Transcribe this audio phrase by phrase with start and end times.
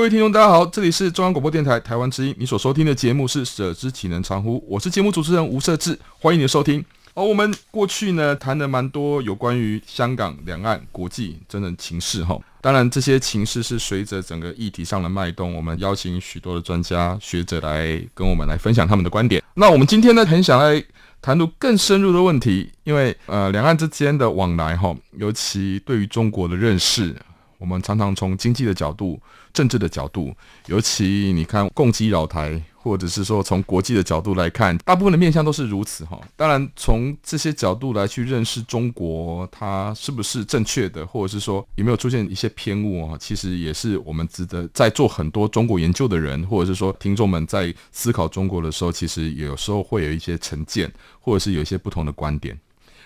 [0.00, 6.82] 各位听众，大家好，这里是中央广播电台台湾之音，你所收听的节目是《舍之岂能藏乎》，我是节目主持人吴瑟智，欢迎你的收听。
[7.12, 19.42] 而我们过去呢谈了蛮多有关于香港、两岸、国际真正情势哈，当然这些情势是随着整个议题上的脉动，我们邀请许多的专家学者来跟我们来分享他们的观点。
[19.52, 20.82] 那我们今天呢，很想来
[21.20, 27.14] 谈入更深入的问题，因为呃，两岸之间的往来哈，尤其对于中国的认识。
[27.60, 29.20] 我们常常从经济的角度、
[29.52, 30.34] 政治的角度，
[30.66, 36.18] 尤其你看共机扰台，或者是说从国际的角度来看，大部分的面向都是如此哈。
[36.36, 43.18] 当然，从这些角度来去认识中国，它是不是正确的，或者是说有没有出现一些偏误啊？
[43.20, 52.58] 其实也是我们值得在做很多中国研究的人，或者是说听众们在思考中国的时候，其实有时候会有一些成见，或者是有一些不同的观点。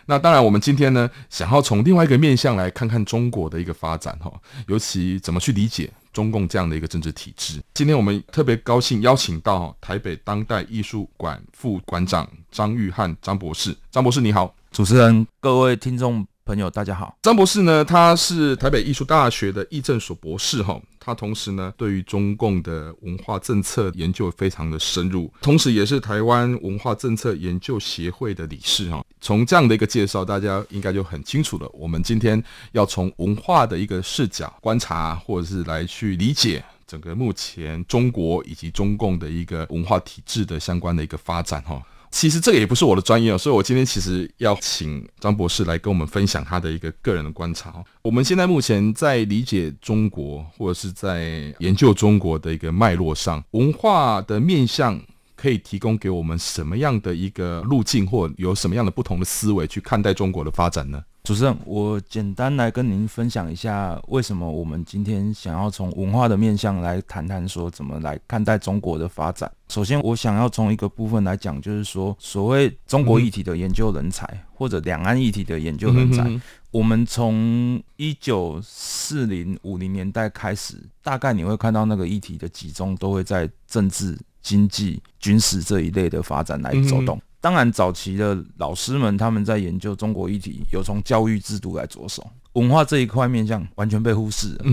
[0.06, 4.32] 那当然，我们今天呢，想要从另外一个面向来看看中国的一个发展哈，
[4.68, 7.62] 尤其怎么去理解中共这样的一个政治体制。
[7.72, 13.76] 今天我们特别高兴邀请到台北当代艺术馆副馆长张玉汉张博士。
[13.90, 17.16] 张博士你好，主持人，各位听众朋友大家好。
[17.22, 20.78] 张博士呢，他是台北艺术大学的艺政所博士哈。
[21.00, 29.02] 他同时呢，对于中共的文化政策研究非常的深入，同时也是台湾文化政策研究协会的理事哈。
[29.20, 31.68] 从这样的一个介绍，大家应该就很清楚了。
[31.72, 41.82] 我们今天要从文化的一个视角观察，或者是来去理解整个目前中国以及中共的一个文化体制的相关的一个发展哈。
[42.14, 47.74] 其实这个也不是我的专业哦，所以我今天其实要请张博士来跟我们分享他的一个个人的观察。
[48.02, 54.98] 我们现在目前在理解中国或者是在研究中国的一个脉络上，文化的面向
[55.34, 61.02] 可以提供给我们什么样的一个路径，或有什么样的不同的思维去看待中国的发展呢？
[61.24, 69.50] 主持人，我简单来跟您分享一下，为什么我们今天想要从文化的面向来谈谈，说怎么来看待中国的发展。
[69.70, 76.30] 首先，我想要从一个部分来讲，就是说，所谓中国议题的研究人才，嗯、或者两岸议题的研究人才，
[76.70, 87.16] 我们从一九四零五零年代开始，大概你会看到那个议题的集中都会在政治、经济、军事这一类的发展来走动。
[87.16, 94.64] 嗯当然，早期的老师们他们在研究中国议题，有从教育制度来着手，文化这一块面向完全被忽视了。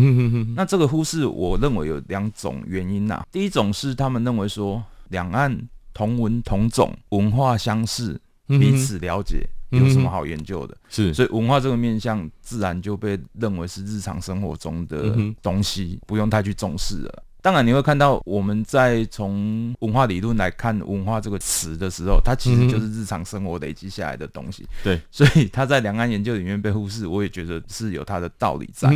[0.55, 3.25] 那这个忽视，我认为有两种原因呐。
[3.29, 8.17] 第一种是他们认为说，两岸同文同种，文化相似，
[8.47, 10.77] 彼此了解，有什么好研究的？
[10.87, 17.23] 是，所以文化这个面向自然就被认为是日常生活中的东西，不用太去重视了。
[17.41, 24.63] 当然，你会看到我们在从文化理论来看“文化”这个词的时候，它其实就是日常生活累积下来的东西。
[24.83, 28.91] 对，所以它在两岸研究里面被忽视，我也觉得是有它的道理在。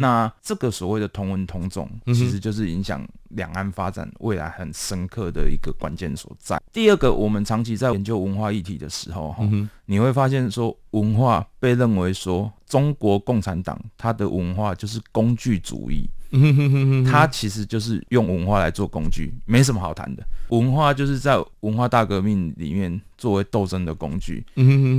[0.00, 6.60] 那这个所谓的同文同种，其实就是影响两岸发展未来很深刻的一个关键所在。
[6.72, 9.48] 第二个，我们长期在研究文化议题的时候，哈，
[9.86, 16.10] 你会发现说，文化被认为说，中国共产党它的文化就是工具主义。
[17.10, 20.22] 它其实就是用文化来做工具，没什么好谈的。
[20.48, 24.44] 文化就是在文化大革命里面作为斗争的工具。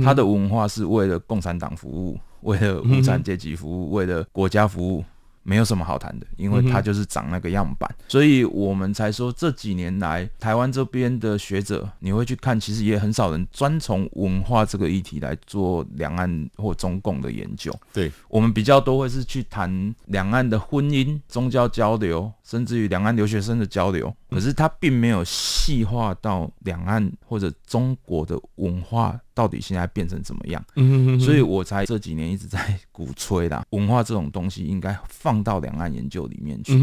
[0.04, 5.04] 他的文化是为了共产党服务，为了无产阶级服务，为了国家服务。
[5.42, 17.74] 没有什么好谈的，因为它就是长那个样板，嗯、所以我们才说这几年来台湾这边的学者，你会去看，其实也很少人专从文化这个议题来做两岸或中共的研究。
[17.92, 29.20] 对，我们比较多会是去谈两岸的婚姻、宗教交流，甚至于两岸留学生的交流，可是它并没有细化到两岸或者中国的文化。
[29.32, 30.62] 到底现在变成怎么样？
[31.18, 36.74] 所以我才这几年一直在鼓吹啦，文化这种东西应该放到两岸研究里面去，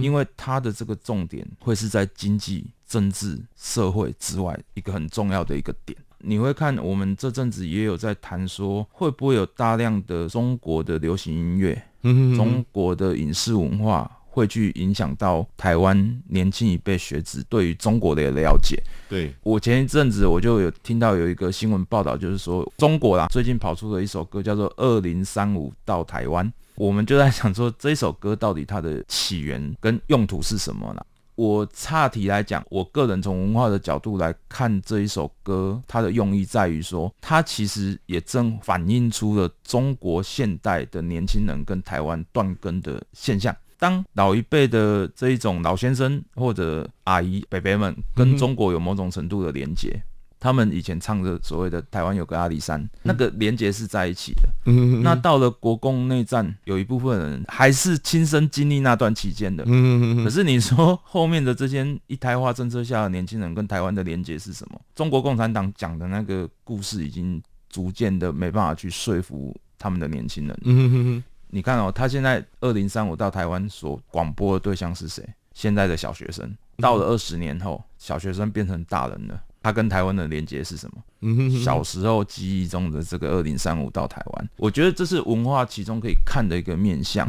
[0.00, 5.96] 因为它的这个重点会是在经济、政治、社会之外一个很重要的一个点。
[6.18, 18.82] 你会看我们这阵子也有在谈说，会不会有大量的中国的流行音乐、嗯、中国的影视文化会去影响到台湾年轻一辈学子对于中国的了解？
[19.08, 26.46] 对，我前一阵子我就有听到有一个新闻报道，就是说中国啦最近跑出了一首歌叫做《二零三五到台湾》，
[26.76, 31.04] 我们就在想说这首歌到底它的起源跟用途是什么呢？
[31.34, 43.54] 我岔题来讲，我个人从文化的角度来看这一首歌，它的用意在于说，它其实也正反映出了中国现代的年轻人跟台湾断根的现象。
[43.82, 50.00] 当老一辈的这一种老先生或者阿姨、伯伯们跟中国有某种程度的连结。
[50.38, 54.42] 他们以前唱的所谓的台湾有个阿里山，那个连结是在一起的。
[54.66, 59.64] 嗯，那到了国共内战，有一部分人还是亲身经历那段期间的。
[59.66, 64.80] 嗯，可是你说后面的这些一胎化政策下的年轻人跟台湾的连结是什么？
[64.94, 70.60] 中国共产党讲的那个故事已经逐渐的没办法去说服他们的年轻人。
[70.64, 71.22] 嗯，
[71.54, 75.22] 你看哦，他现在二零三五到台湾所广播的对象是谁？
[75.52, 76.50] 现在的小学生。
[76.78, 79.38] 到了二十年后，小学生变成大人了。
[79.62, 81.50] 他跟台湾的连接是什么？
[81.62, 87.28] 小时候记忆中的这个二零三五到台湾，我觉得这是文化其中可以看的一个面向。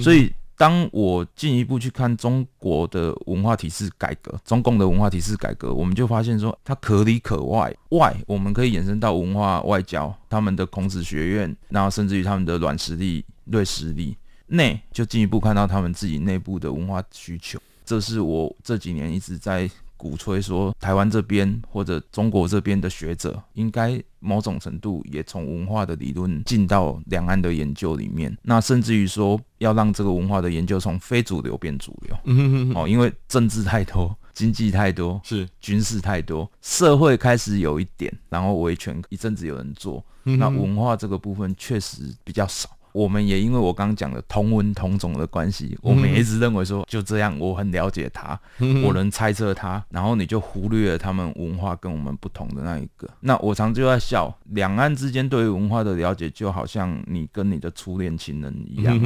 [0.00, 7.74] 所以，当我进一步去看中国的文化体制改革，中共的文化体制改革，我们就发现说，它可里可外。
[7.90, 14.16] 外我们可以延伸到文化外交，他们的孔子学院，然后甚至于他们的软实力、锐实力。
[14.48, 17.58] 内就进一步看到他们自己内部的文化需求。
[17.84, 19.68] 这是我这几年一直在。
[19.98, 28.36] 鼓吹说，台湾这边或者中国这边的学者，应该某种程度也从文化的理论进到两岸的研究里面。
[28.42, 32.14] 那甚至于说，要让这个文化的研究从非主流变主流。
[32.24, 32.82] 嗯哼哼哼。
[32.82, 42.68] 哦，因为政治太多，经济太多，是军事太多，社会开始有一点，然后维权一阵子有人做，那文化这个部分确实比较少。
[42.96, 48.40] 我们也因为我刚刚讲的同文同种的关系，我们也一直认为说就这样，我很了解他，
[48.82, 53.06] 我能猜测他，然后你就忽略了他们文化跟我们不同的那一个。
[53.20, 58.98] 那我常就在笑，两岸之间对于文化的了解，就好像你跟你的初恋情人一样，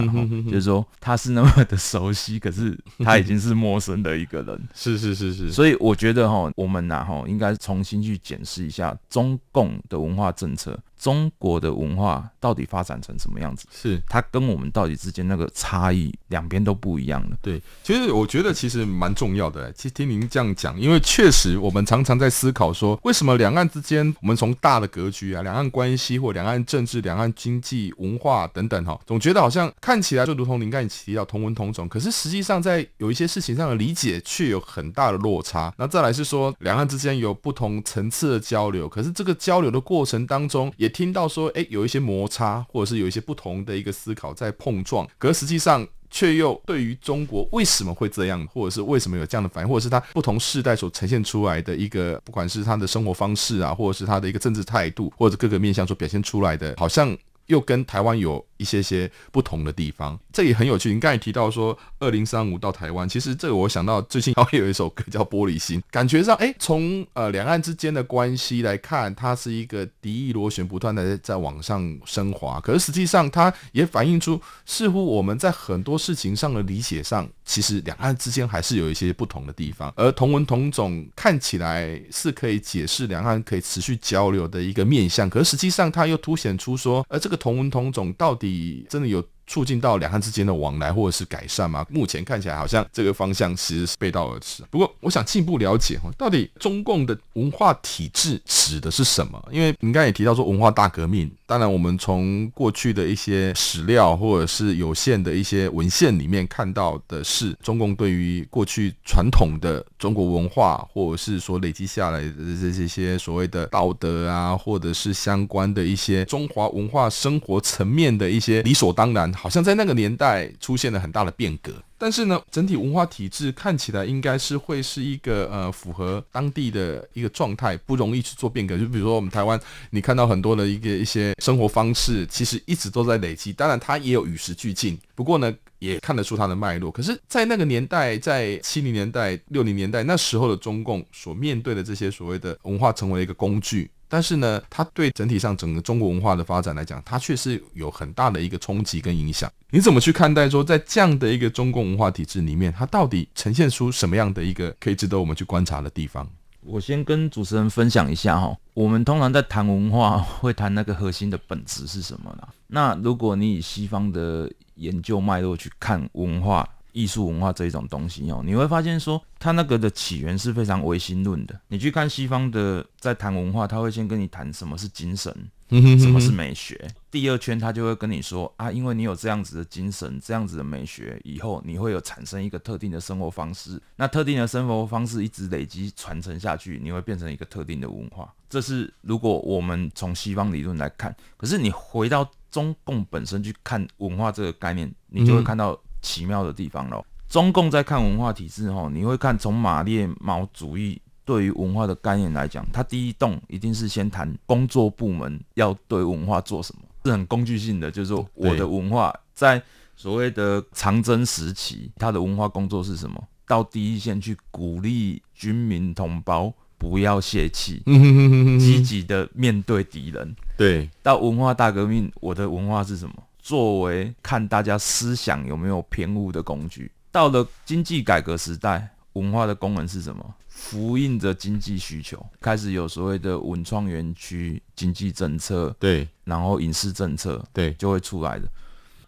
[0.45, 4.61] 就是说他是那么的熟悉，可是他已经是陌生的一个人。
[4.73, 5.51] 是是是是。
[5.51, 10.79] 所以我觉得哈，我们呐哈，应该重新去检视一下中共的文化政策。
[11.00, 13.67] 中国的文化到底发展成什么样子？
[13.73, 17.37] 是它跟我们到底之间那个差异，两边都不一样的。
[17.41, 19.73] 对，其实我觉得其实蛮重要的。
[19.73, 35.73] 其实听您这样讲，因为确实我们常常在思考说，为什么两岸之间，我们从大的格局啊，两岸关系或两岸政治、两岸经济、文化等等哈，总觉得好像看起来就如同您刚才提到同文同种，可是实际上在有一些事情上的理解却有很大的落差。
[35.79, 40.90] 那再来是说，两岸之间有不同层次的交流，可是这个交流的过程当中也。
[40.91, 57.17] 听到说，诶，有一些摩擦，或者是有一些不同的一个思考在碰撞，可实际上却又对于中国为什么会这样，或者是为什么有这样的反应，或者是他不同世代所呈现出来的一个，不管是他的生活方式啊，或者是他的一个政治态度，或者各个面向所表现出来的，好像
[57.47, 58.45] 又跟台湾有。
[58.61, 60.93] 一些些不同的地方，这也很有趣。
[60.93, 72.61] 你刚才提到说二零三五到台湾，其实这个我想到最近还有一首歌叫《玻璃心》，感觉上，哎，从呃两岸之间的关系来看，它是一个敌意螺旋不断的在往上升华。
[72.61, 79.90] 可是实际上，它也反映出似乎我们在很多事情上的理解上，其实两岸之间还是有一些不同的地方。
[79.97, 88.50] 而同文同种看起来是可以解释两岸可以持续交流的一个面向，可是实际上它又凸显出说，而这个同文同种到底。
[88.50, 91.85] 你真的有促进到两岸之间的往来或者是改善吗？
[91.90, 94.62] 目前看起来好像这个方向其实是背道而驰。
[94.71, 99.45] 不过，我想进一步了解哈，到底中共的文化体制指的是什么？
[99.50, 112.30] 因为你刚才也提到说文化大革命，当然我们从过去的一些史料或者是有限的一些文献里面看到的是，中共对于过去传统的中国文化，或者是说累积下来的
[112.61, 119.28] 这这些所谓的道德啊，或者是相关的一些中华文化生活层面的一些理所当然。
[119.40, 128.76] 好像在那个年代出现了很大的变革，但是呢，整体文化体制看起来应该是会是一个呃符合当地的一个状态，不容易去做变革。
[128.76, 136.90] 就比如说我们台湾，你看到很多的一个一些生活方式，其实一直都在累积，当然它也有与时俱进，不过呢，也看得出它的脉络。
[136.90, 143.90] 可是，在那个年代，在七零年代、六零年代那时候的中共所面对的这些所谓的文化，成为一个工具。
[144.11, 149.50] 但是呢，它对整体上整个中国文化的发展来讲，它却是有很大的一个冲击跟影响。
[149.71, 156.29] 你怎么去看待说，在这样的一个中共文化体制里面，它到底呈现出什么样的一个可以值得我们去观察的地方？
[156.62, 162.49] 我先跟主持人分享一下哈，我们通常在谈文化，会谈那个核心的本质是什么呢？
[162.67, 171.61] 那如果你以西方的研究脉络去看文化、艺术文化这一种东西哦，你会发现说，它那个的起源是非常唯心论的。
[171.68, 175.35] 你去看西方的在谈文化，他会先跟你谈什么是精神。
[175.70, 176.85] 什么是美学？
[177.12, 183.80] 第二圈他就会跟你说啊，因为你有这样子的精神，这样子的美学，以后你会有产生一个特定的生活方式。
[183.94, 188.35] 那特定的生活方式一直累积传承下去，你会变成一个特定的文化。
[188.49, 197.04] 这是如果我们从西方理论来看，可是你回到中共本身去看文化这个概念，你就会看到奇妙的地方喽。
[197.28, 201.00] 中共在看文化体制吼，你会看从马列毛主义。
[201.23, 207.88] 对于文化的概念来讲，它第一动一定是先谈工作部门要对文化做什么，是很工具性的。
[207.88, 209.62] 就是说，我的文化在
[209.95, 213.23] 所谓的长征时期，它的文化工作是什么？
[213.47, 217.80] 到第一线去鼓励军民同胞不要泄气，
[218.59, 220.35] 积极的面对敌人。
[220.57, 223.14] 对，到文化大革命，我的文化是什么？
[223.42, 226.90] 作为看大家思想有没有偏误的工具。
[227.11, 230.35] 到了经济改革时代，文化的功能是什么？
[230.49, 238.47] 复印着经济需求，开始有所谓的文创园区经济政策，对，然后影视政策，对，就会出来的。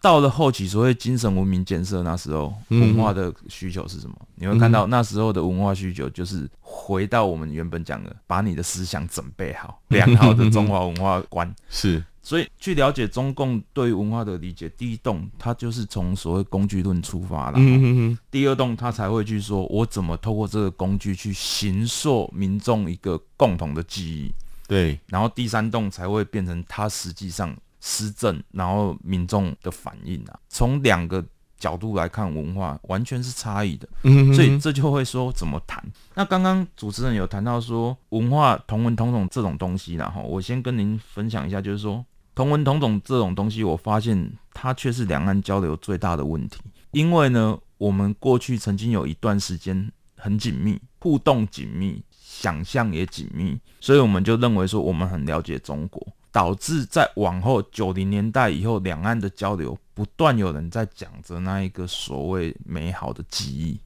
[0.01, 4.15] 到了后期，所谓精神文明建设，那时候文化的需求是什么？
[4.19, 12.03] 嗯、你会看到那时候的文化需求，就是回到我们原本讲的，把你的思想准备好，良好的 中华文化观是。
[12.25, 17.55] 所以，去了解中共对文化的理解，第一栋，它就是从所谓工具论出发了。
[17.57, 18.17] 嗯哼哼。
[18.31, 24.33] 第二栋它才会去说，我怎么透过这个工具去形塑民众一个共同的记忆。
[24.69, 24.97] 对。
[25.07, 30.39] 然后第三栋才会变成它实际上施政，然后民众的反应啊。
[30.47, 31.21] 从两个
[31.59, 33.85] 角度来看，文化完全是差异的。
[34.03, 34.33] 嗯哼。
[34.33, 35.83] 所以这就会说怎么谈。
[36.15, 42.01] 那刚刚主持人有谈到说文化同文同种这种东西，然后我先跟您分享一下，就是说。
[42.35, 46.59] 同文同种这种东西，我发现它却是两岸交流最大的问题。
[46.91, 63.79] 因为呢，我们过去曾经有一段时间很紧密，互动紧密，想象也紧密，所以我们就认为说我们很了解中国，导致在往后九零年代以后，两岸的交流不断有人在讲着那一个所谓美好的记忆，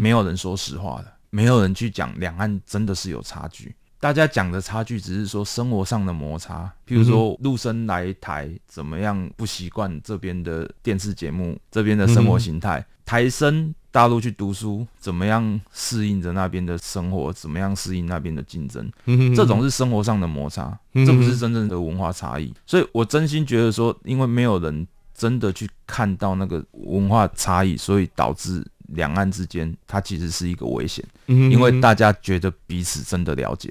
[0.00, 3.74] 没有人说实话的，没有人去讲两岸真的是有差距。
[4.00, 18.88] 大家讲的差距只是说生活上的摩擦，譬如说陆生来台怎么样不习惯这边的电视节目，这边的生活形态；台生大陆去读书怎么样适应着那边的生活，怎么样适应那边的竞争，
[19.34, 22.54] 这种是生活上的摩擦，这不是真正的文化差异。
[22.66, 28.64] 所以我真心觉得说，因为没有人真的去看到那个文化差异，所以导致。
[28.92, 33.70] 两岸之间，它其实是一个危险，因为大家觉得彼此真的了解，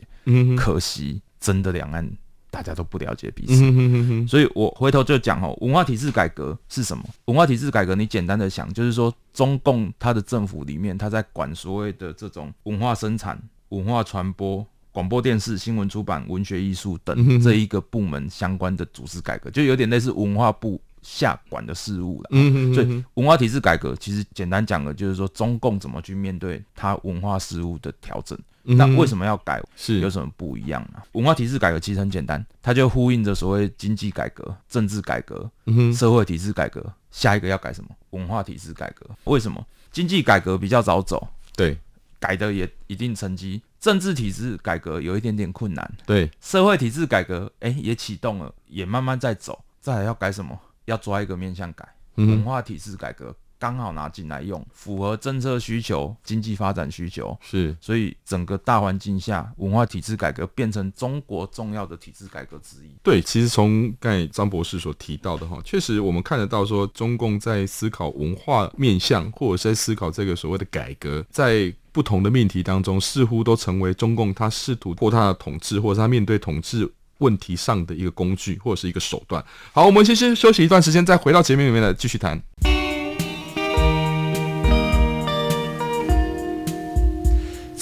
[0.56, 2.10] 可惜真的两岸
[2.50, 7.04] 大家都不了解彼此，所以我回头就讲哦，文化体制改革是什么？
[7.26, 20.82] 文化体制改革，你简单的想，就是说中共它的政府里面，它在管所谓的这种文化生产、文化传播、广播电视、新闻出版、文学艺术等这一个部门相关的组织改革，就有点类似文化部。
[21.04, 28.38] 下管的事务了，嗯嗯，所以文化体制改革其实简单讲的，就是说中共怎么去面对它文化事务的调整。
[28.76, 29.62] 那为什么要改？
[29.76, 31.02] 是有什么不一样呢？
[31.14, 35.50] 文化体制改革其实很简单，它就呼应着所谓经济改革、政治改革、
[35.96, 36.86] 社会体制改革。
[37.10, 37.90] 下一个要改什么？
[38.12, 39.10] 文化体制改革。
[39.24, 39.66] 为什么？
[39.92, 41.78] 经济改革比较早走，对，
[42.20, 43.62] 改的也一定成绩。
[43.80, 46.30] 政治体制改革有一点点困难，对。
[46.42, 49.64] 社会体制改革，哎，也启动了，也慢慢在走。
[49.80, 50.60] 再来要改什么？
[50.86, 62.90] 要抓一个面向改，文化体制改革刚好拿进来用，符合政策需求、经济发展需求，是，所以整个大环境下，文化体制改革变成中国重要的体制改革之一。
[63.04, 76.92] 对，其实从刚才张博士所提到的哈，确实我们看得到说，中共在思考文化面向，或者是在思考这个所谓的改革，在不同的命题当中，似乎都成为中共他试图破他的统治，或者他面对统治。
[77.20, 79.44] 问题上的一个工具或者是一个手段。
[79.74, 82.40] 好，我们先先休息一段时间，再回到节目里面来继续谈。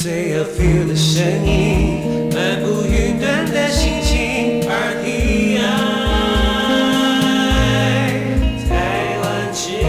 [0.06, 5.58] 最有 feel 的声音，漫步云端的心情，RTI
[8.70, 9.88] 台湾之音。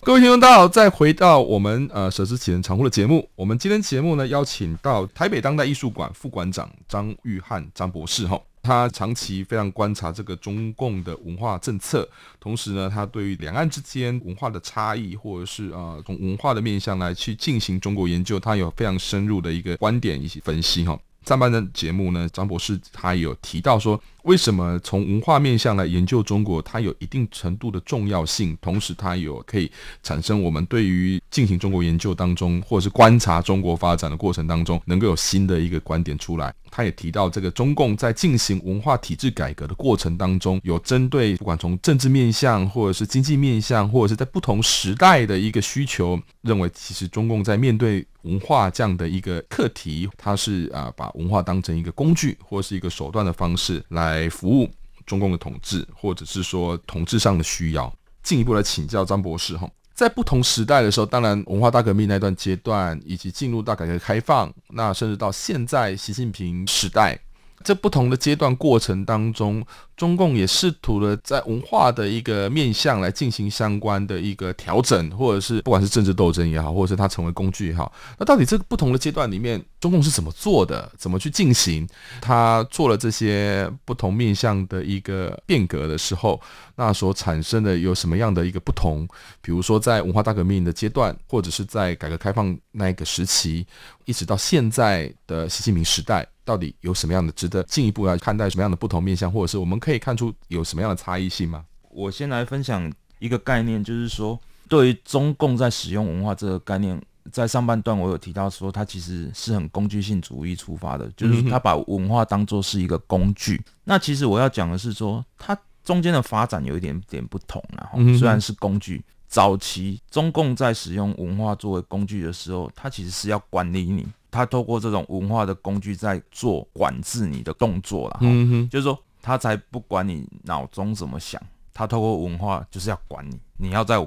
[0.00, 0.66] 各位听众，大家好！
[0.66, 20.98] 再回到我们呃“舍之启人常呼”的节目，我们今天节目呢邀请到台北当代艺术馆副馆长张玉汉张博士哈，他长期非常观察这个中共的文化政策，同时呢，他对于两岸之间文化的差异，或者是啊从文化的面向来去进行中国研究，他有非常深入的一个观点以及分析哈。
[21.26, 29.70] 上半段节目呢，张博士他有提到说，为什么从文化面向来研究中国，它有一定程度的重要性，同时它有可以
[30.02, 36.52] 产生我们对于进行中国研究当中，或者是观察中国发展的过程当中，能够有新的一个观点出来。
[36.72, 54.68] 他也提到，这个中共在进行文化体制改革的过程当中，有针对不管从政治面向，或者是经济面向，或者是在不同时代的一个需求，认为其实中共在面对文化这样的一个课题，它是啊把文化当成一个工具或是一个手段的方式来来服务
[55.06, 57.92] 中共的统治，或者是说统治上的需要。
[58.22, 59.70] 进一步来请教张博士哈。
[59.94, 67.18] 在不同时代的时候，当然文化大革命那段阶段，以及进入到改革开放，那甚至到现在习近平时代。
[67.62, 69.64] 这不同的阶段过程当中，
[69.96, 80.90] 中共也试图了在文化的一个面向来进行相关的一个调整，或者是不管是政治斗争也好，或者是它成为工具也好，那到底这个不同的阶段里面，中共是怎么做的？
[80.96, 81.86] 怎么去进行？
[82.22, 86.40] 他做了这些不同面向的一个变革的时候，
[86.76, 89.06] 那所产生的有什么样的一个不同？
[89.42, 93.66] 比如说在文化大革命的阶段，或者是在改革开放那一个时期，
[94.06, 96.26] 一直到现在的习近平时代。
[96.50, 101.64] 到底有什么样的值得进一步来看待什么样的不同面向，或者是我们可以看出有什么样的差异性吗？
[101.90, 104.36] 我先来分享一个概念，就是说，
[104.68, 113.54] 对于中共在使用文化这个概念，在上半段我有提到说，它其实是很工具性主义出发的，就是它把文化当作是一个工具。
[113.54, 119.00] 嗯、那其实我要讲的是说，它中间的发展有一点点不同，然后虽然是工具，
[119.30, 124.06] 早期中共在使用文化作为工具的时候，它其实是要管理你。
[124.32, 131.40] 他透过这种文化的工具在做管制你的动作了，嗯哼，就是说他才不管你脑中怎么想，
[131.72, 133.98] 他透过文化就是要管你，你要在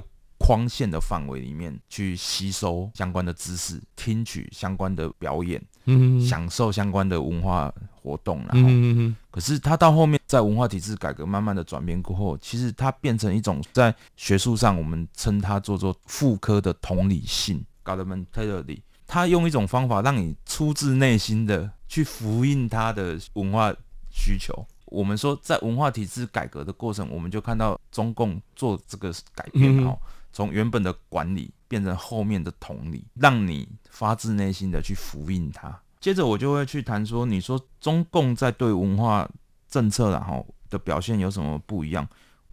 [0.44, 18.82] 框限的范围里面去吸收相关的知识，听取相关的表演，嗯哼，享受相关的文化活动，然后，可是他到后面在文化体制改革慢慢的转变过后，其实它变成一种在学术上我们称它做做副科的同理性 （governmentality）。
[19.06, 23.72] 他用一种方法让你出自内心的去复印他的文化
[24.10, 24.66] 需求。
[24.86, 29.98] 我们说，在文化体制改革的过程，我们就看到中共做这个改变哦，
[30.34, 35.80] 从原本的管理变成后面的同理，让你发自内心的去复印它。
[36.00, 39.30] 接着我就会去谈说，你说中共在对文化
[39.68, 42.04] 政策然后的表现有什么不一样？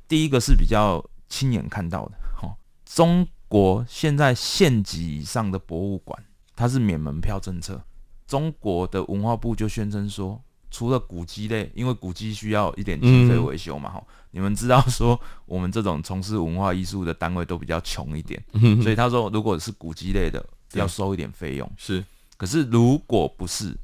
[0.08, 6.24] 第一个是比较亲眼看到的，哈，中国现在县级以上的博物馆。
[6.54, 7.82] 它是免门票政策，
[8.28, 10.39] 中国的文化部就宣称说，
[10.72, 21.70] 除了古迹类，因为古迹需要一点经费维修嘛，哈、嗯，你们知道说我们这种从事文化艺术的单位都比较穷一点，嗯、所以他说，如果是古迹类的，要收一点费用。
[21.78, 22.04] 是，
[22.38, 23.78] 可是如果不是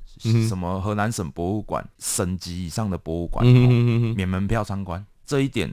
[0.47, 5.71] 什么河南省博物馆、省级以上的博物馆，免门票参观，这一点，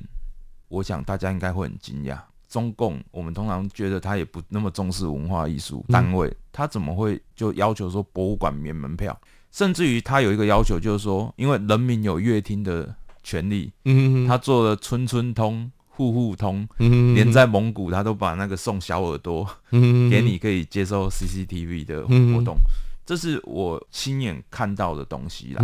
[0.68, 2.18] 我想大家应该会很惊讶。
[2.48, 9.18] 中共，我们通常觉得他也不那么重视文化艺术单位，他怎么会就要求说博物馆免门票？
[9.54, 13.70] 甚至于他有一个要求，就是说，因为人民有阅听的权利，
[14.26, 22.56] 他做了村村通、户户通，连在蒙古他都把那个送小耳朵给你，可以接受 CCTV 的活动，
[23.06, 25.62] 这是我亲眼看到的东西啦。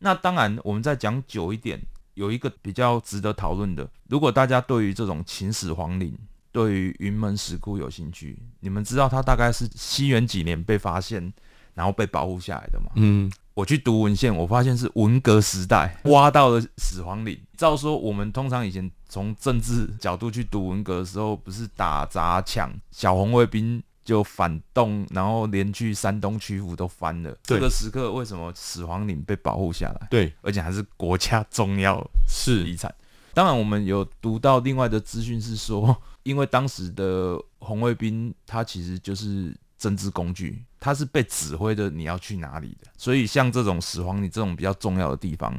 [0.00, 1.80] 那当然，我们再讲久一点。
[2.14, 6.12] 有一个比较值得讨论的，如果大家对于这种秦始皇陵、
[6.50, 11.32] 对于云门石窟有兴趣，你们知道它大概是西元几年被发现，
[11.78, 12.90] 然后被保护下来的嘛？
[12.96, 17.40] 嗯，我去读文献，我发现是文革时代挖到了始皇陵。
[17.56, 23.80] 照说我们通常以前从政治角度去读文革的时候，不是打砸抢，小红卫兵。
[24.04, 27.30] 就反动，然后连去山东曲阜都翻了。
[27.46, 30.06] 对这个时刻，为什么始皇陵被保护下来？
[30.08, 32.90] 对，而且还是国家重要是遗产。
[33.34, 42.88] 当然，我们有读到另外的资讯是说，因为当时的红卫兵他其实就是政治工具，它是被指挥的，你要去哪里的。
[42.96, 45.54] 所以，像这种始皇陵这种比较重要的地方，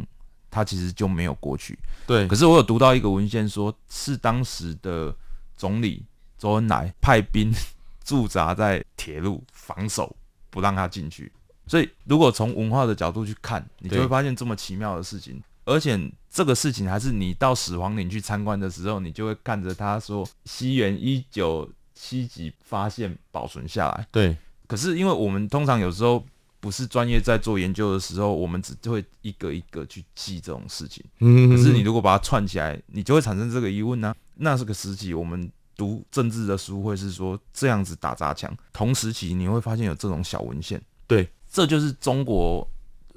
[0.52, 1.80] 它其实就没有过去。
[2.06, 2.28] 对。
[2.28, 5.16] 可是我有读到一个文献说，是当时的
[5.56, 6.06] 总理
[6.38, 7.52] 周恩来派兵。
[8.02, 10.16] 驻扎在铁路防守，
[10.50, 11.32] 不让他进去。
[11.68, 15.40] 所以，如果从文化的角度去看，你就会发现这么奇妙的事情。
[15.66, 15.96] 而且，
[16.28, 21.70] 这个事情还是你到始皇陵去参观的时候，你就会看着他说西元一九
[22.02, 24.08] 七级发现保存下来。
[24.10, 24.38] 对。
[24.66, 26.24] 可是因为我们通常有时候
[26.62, 31.04] 不是专业在做研究的时候，我们只会一个一个去记这种事情。
[31.20, 31.50] 嗯。
[31.50, 34.16] 可是你如果把它串起来，你就会产生这个疑问呢、啊？
[34.36, 38.56] 那是个时期，我们读政治的书会是说这样子打砸抢。
[38.72, 40.82] 同时期你会发现有这种小文献。
[41.06, 41.28] 对。
[41.52, 42.66] 这就是中国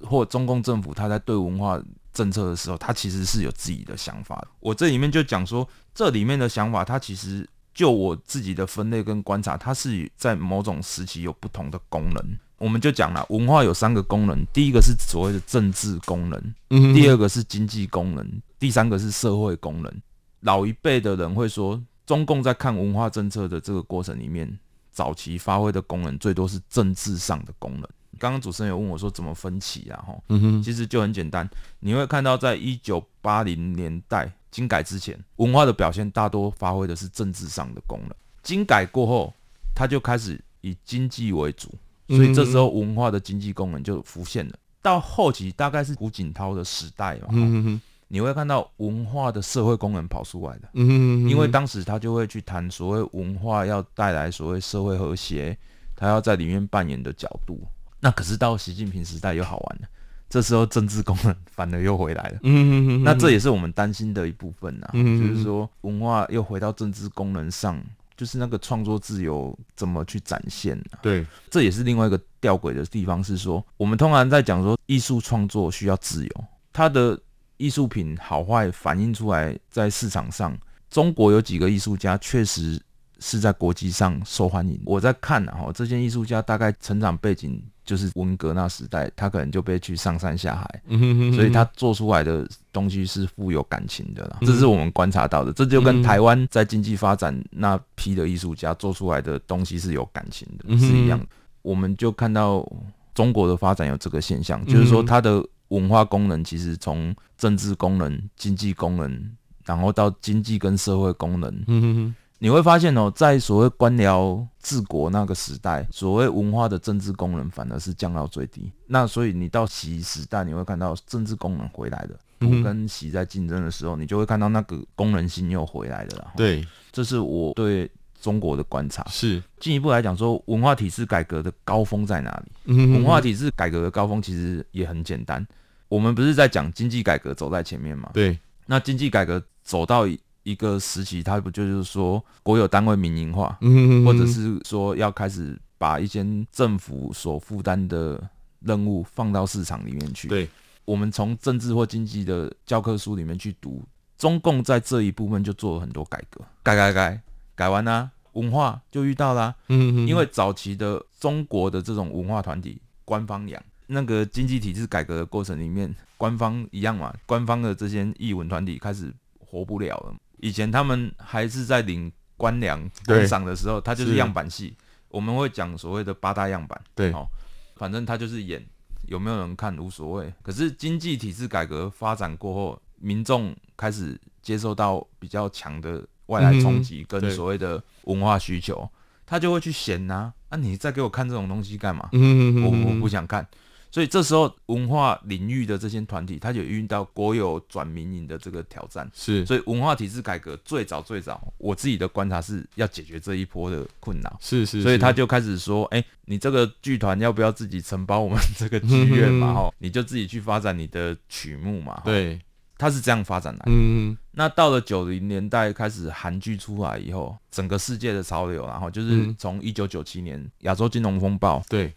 [0.03, 1.79] 或中共政府他在对文化
[2.15, 4.49] 政策的时候，他其实是有自己的想法的。
[4.59, 12.39] 我这里面就讲说，这里面的想法，它其实就我自己的分类跟观察，它是在某种时期有不同的功能。
[12.59, 19.93] 我们就讲了，文化有三个功能，第一个是所谓的政治功能，第二个是经济功能，第三个是社会功能。
[20.41, 24.59] 老一辈的人会说，中共在看文化政策的这个过程里面，
[24.93, 27.89] 早期发挥的功能最多是政治上的功能。
[28.19, 29.97] 刚刚主持人有问我说怎么分歧啊？
[30.07, 31.49] 哈，嗯哼，其实就很简单，
[31.81, 38.15] 你会看到在一九八零年代经改之前，文化的表现大多发挥的是政治上的功能。
[38.45, 39.35] 经改过后，
[39.75, 41.69] 它就开始以经济为主，
[42.09, 44.55] 所以这时候文化的经济功能就浮现了。
[44.81, 55.57] 到后期大概是胡锦涛的时代嘛，嗯，你会看到文化的社会功能跑出来的，嗯，因为当时他就会去谈所谓文化要带来所谓社会和谐，
[55.97, 57.61] 他要在里面扮演的角度。
[58.01, 59.89] 那可是到习近平时代又好玩了，
[60.33, 62.39] 这时候政治功能反而又回来了。
[62.43, 67.79] 嗯那这也是我们担心的一部分呐，就是说文化又回到政治功能上，
[68.17, 70.99] 就是那个创作自由怎么去展现呢？
[71.03, 77.21] 对，这也是另外一个吊诡的地方，是说我们通常在讲说艺术创作需要自由，它的
[77.59, 80.57] 艺术品好坏反映出来在市场上，
[80.89, 82.81] 中国有几个艺术家确实
[83.19, 84.81] 是在国际上受欢迎。
[84.87, 87.63] 我在看啊，这些艺术家大概成长背景。
[87.85, 94.39] 就是文革那时代，他可能就被去上山下海，嗯、哼哼哼，所以他做出来的东西是富有感情的啦。
[94.43, 101.27] 这是我们观察到的，这就跟台湾在经济发展那批的艺术家做出来的东西是有感情的，是一样的。
[101.63, 102.67] 我们就看到
[103.15, 109.31] 中国的发展有这个现象，就是说它的文化功能其实从政治功能、经济功能，
[109.65, 112.15] 然后到经济跟社会功能。
[112.43, 118.69] 你会发现哦，在所谓官僚治国那个时代，所谓文化的政治功能反而是降到最低。
[118.89, 122.19] 那所以你到习时代，你会看到政治功能回来的。
[122.41, 126.33] 我跟习在竞争的时候，你就会看到那个功能性又回来的了。
[126.37, 127.89] 对，这是我对
[128.21, 129.07] 中国的观察。
[129.09, 132.75] 是进一步来讲，说文化体制改革的高峰在哪里？
[132.75, 135.47] 文化体制改革的高峰其实也很简单。
[135.87, 138.11] 我们不是在讲经济改革走在前面吗？
[138.13, 140.09] 对，那经济改革走到。
[140.43, 143.59] 一个时期，它不就是说国有单位民营化，
[144.05, 148.21] 或者是说要开始把一些政府所负担的
[148.61, 150.29] 任务放到市场里面去？
[150.29, 150.49] 对，
[150.85, 153.83] 我们从政治或经济的教科书里面去读，
[154.19, 157.21] 中共在这一部分就做了很多改革，改改改，
[157.55, 159.55] 改完啦，文化就遇到啦。
[159.69, 170.15] 嗯，因为早期的中国的这种文化团体，官方养那个经济体制改革的过程里面，官方一样嘛，官方的这些艺文团体开始活不了了。
[170.43, 174.77] 以前他们还是在领官粮公赏的时候，他就是样板戏。
[175.09, 177.29] 我们会讲所谓的八大样板，对，哦，
[177.77, 178.61] 反正他就是演，
[179.07, 180.33] 有没有人看无所谓。
[180.43, 188.91] 可是经济体制改革发展过后，民众开始接受到比较强的外来冲击跟所谓的文化需求，
[189.25, 192.09] 他就会去嫌呐，那你再给我看这种东西干嘛？
[192.13, 193.47] 我我不想看。
[193.93, 199.09] 所以这时候，文化领域的这些团体，它就遇到国有转民营的这个挑战。
[199.13, 204.39] 是，所以文化体制改革最早最早，我自己的观察是要解决这一波的困扰。
[204.41, 209.53] 是，是是，所以他就开始说：“哎、欸，你这个剧团要不要自己承包我们这个剧院嘛？
[209.53, 212.41] 哈，你就自己去发展你的曲目嘛。”对，
[212.79, 213.73] 他是这样发展来的。
[213.73, 221.63] 嗯，那到了九零年代开始韩剧出来以后，整个世界的潮流，然后就是从一九九七年亚洲金融风暴。
[221.69, 221.93] 对。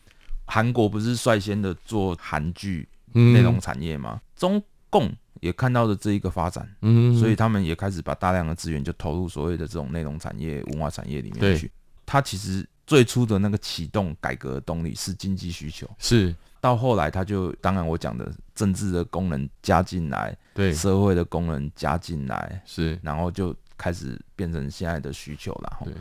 [0.47, 4.21] 韩国不是率先的做韩剧内容产业吗？
[4.21, 11.71] 嗯、中共也看到了这一个发展，嗯，所以他们也开始把大量的资源就投入所谓的这种内容产业、文化产业里面去。
[12.05, 25.79] 它其实最初的那个启动改革的动力是经济需求，是到后来它就当然我讲的政治的功能加进来，对，社会的功能加进来，是，然后就开始变成现在的需求了。
[25.83, 25.93] 对，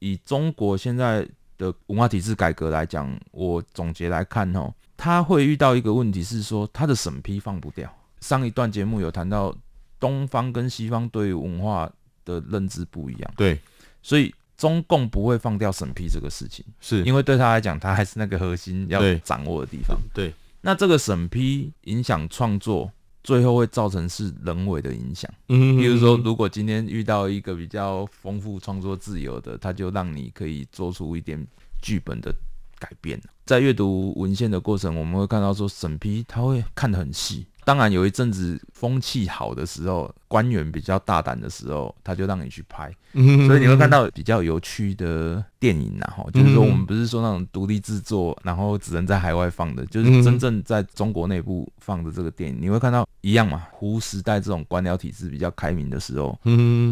[0.00, 1.26] 以中国现在。
[1.62, 7.88] 的文化体制改革来讲，我总结来看哦，他会遇到一个问题是说，他的审批放不掉。
[8.20, 9.54] 上一段节目有谈到，
[10.00, 11.88] 东方跟西方对文化
[12.24, 13.60] 的认知不一样，对，
[14.02, 17.04] 所以中共不会放掉审批这个事情，是。
[17.04, 19.96] 因为对他来讲，他还是那个核心要掌握的地方。
[20.12, 22.90] 对，那这个审批影响创作，
[23.22, 25.30] 最后会造成是人为的影响。
[25.48, 31.46] 嗯，比如说，如果今天遇到一个比较丰富创作自由的，他就让你可以做出一点
[31.80, 32.34] 剧本的
[32.78, 33.20] 改变。
[33.44, 37.46] 在阅读文献的过程，我们会看到说审批他会看得很细。
[37.64, 42.92] 当然，有一阵子风气好的时候，官员比较大胆的时候，他就让你去拍。
[43.12, 53.62] 所以你会看到比较有趣的电影，然后就是说，我们不是说那种独立制作，然后只能在海外放的，就是真正在中国内部放的这个电影，你会看到一样嘛？
[53.70, 56.36] 胡时代这种官僚体制比较开明的时候，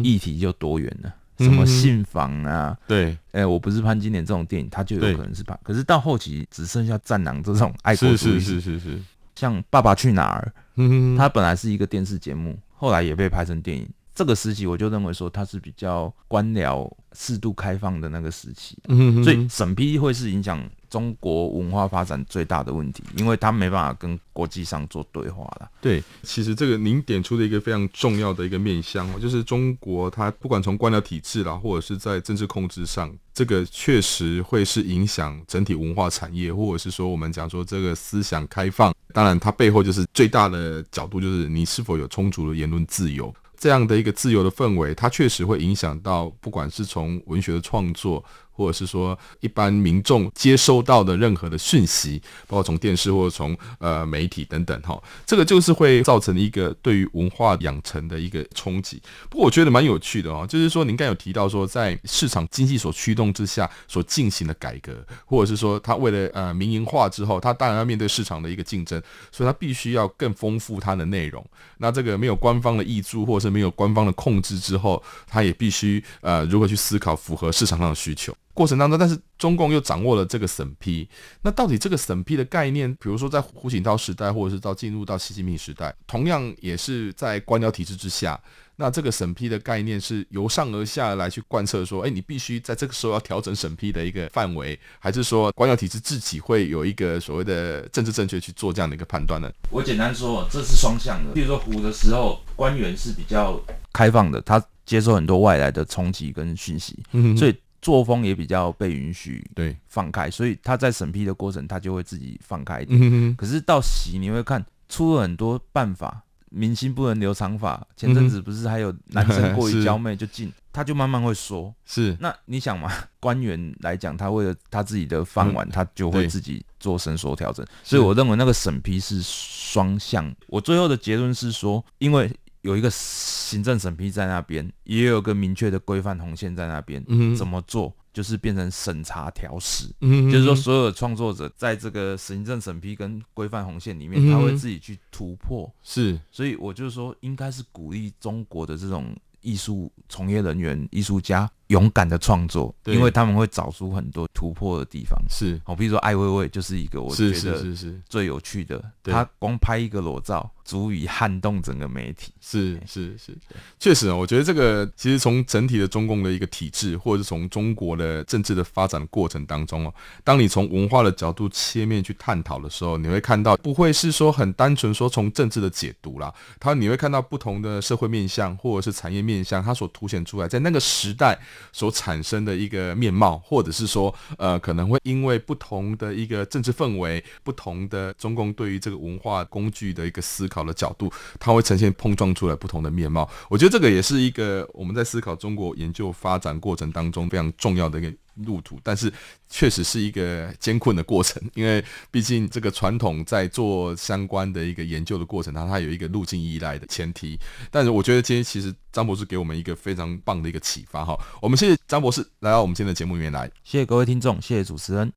[0.03, 5.57] 议题就多元了，什么信访啊，对，哎，我不是潘金莲这种电影，它就有可能是拍。
[5.63, 8.99] 可是到后期只剩下战狼这种爱国主义，是是是是。
[9.35, 13.87] 像《爸爸去哪儿》，嗯，它本来是一个电视节目，后来也被拍成电影。
[14.13, 25.71] 这个时期，我就认为说它是比较官僚、适度开放的那个时期，嗯，所以审批会是影响中国文化发展最大的问题，因为它没办法跟国际上做对话了。
[25.79, 38.93] 对，其实这个您点出的一个非常重要的一个面向，就是中国它不管从官僚体制啦，或者是在政治控制上，这个确实会是影响整体文化产业，或者是说我们讲说这个思想开放。
[39.13, 43.33] 当然，它背后就是最大的角度，就是你是否有充足的言论自由。
[43.57, 59.01] 这样的一个自由的氛围，它确实会影响到，不管是从文学的创作，或者是说一般民众接收到的任何的讯息，包括从电视或者从呃媒体等等哈，这个就是会造成一个对于文化养成的一个冲击。
[59.29, 64.93] 不过我觉得蛮有趣的哦，就是说您刚有提到说，在市场经济所驱动之下所进行的改革，
[65.25, 71.45] 或者是说他为了呃民营化之后，他当然要面对市场的一个竞争，所以他必须要更丰富它的内容。
[71.77, 78.35] 那这个没有官方的挹注，或者是没有官方的控制之后，他也必须呃如何去思考符合市场上的需求。
[78.53, 81.07] 过程当中，但是中共又掌握了这个审批。
[81.41, 88.39] 那到底这个审批的概念，比如说在胡锦涛时代，或者是到进入到习近平时代，同样也是在官僚体制之下。
[88.77, 99.47] 那这个审批的概念是由上而下来去贯彻，说，哎，你必须在这个时候要调整审批的一个范围，还是说官僚体制自己会有一个所谓的政治正确去做这样的一个判断呢？
[99.69, 101.31] 我简单说，这是双向的。
[101.33, 103.61] 比如说胡的时候，官员是比较
[103.93, 107.55] 开放的，他接受很多外来的冲击跟讯息，嗯，所以。
[107.81, 112.99] 作风也比较被允许，对，放开，所以他在审批的过程，他就会自己放开一点。
[113.01, 117.85] 嗯、可是到习，你会看出了很多办法，明星不能留长发。
[117.97, 121.73] 前阵子不是还有男生过于 娇媚就禁，他就慢慢会说。
[121.85, 127.65] 是，那你想嘛，官员来讲，他为了他自己的饭碗，嗯，他就会自己做伸缩调整。
[127.83, 130.31] 所以我认为那个审批是双向。
[130.47, 132.31] 我最后的结论是说，因为。
[132.61, 137.03] 有一个行政审批在那边，也有个明确的规范红线在那边。
[137.07, 139.85] 嗯，怎么做就是变成审查调试。
[140.01, 145.71] 嗯，就是说所有的创作者在这个行政审批跟规范红线里面，他会自己去突破。
[145.81, 151.49] 是，所以我就是说，应该是鼓励中国的这种艺术从业人员、艺术家。
[151.71, 155.17] 勇敢的创作，因为他们会找出很多突破的地方。
[155.29, 158.83] 是，好，比如说艾薇薇就是一个我觉得是是最有趣的。
[159.01, 162.31] 他光拍一个裸照，足以撼动整个媒体。
[162.39, 163.37] 是是是，
[163.79, 169.93] 确实啊，我觉得这个其实从整体的中共的一个体制，或者是从中国的政治的发展过程当中哦，
[170.23, 181.39] 当你从文化的角度切面去探讨的时候，你会看到不会是说很单纯说从政治的解读啦，它你会看到不同的社会面向或者是产业面向，它所凸显出来在那个时代。
[181.73, 191.09] 所产生的一个面貌，或者是说，呃，可能会因为不同的一个政治氛围，不同的中共对于这个文化工具的一个思考的角度，
[191.39, 193.27] 它会呈现碰撞出来不同的面貌。
[193.49, 198.13] 我觉得这个也是一个我们在思考中国研究发展过程当中非常重要的一个。
[198.45, 199.11] 路途，但是
[199.49, 207.37] 确实是一个艰困的过程，因为毕竟这个传统在做相关的一个研究的过程当中，它有一个路径依赖的前提。
[207.69, 215.11] 但是我觉得今天其实张博士给我们一个非常棒的一个启发哈，我们谢谢张博士来到我们今天的节目里面来，谢谢各位听众，谢谢主持人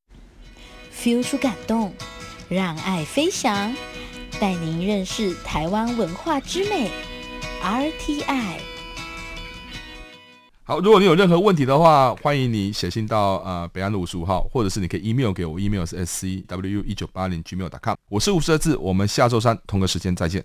[0.92, 1.94] ，feel 出感动，
[2.49, 3.73] 让爱飞翔，
[4.44, 6.90] 带您认识台湾文化之美
[7.62, 8.59] ，RTI。
[10.64, 17.94] 好，如果你有任何问题的话，欢迎你写信到呃北安路五十五号，或者是你可以 email 给我，email 是 scwu 一九八零 gmail.com。
[18.11, 20.44] 我是吴设志，我们下周三同个时间再见。